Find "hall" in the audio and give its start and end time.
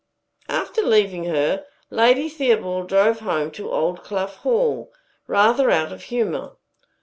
4.37-4.91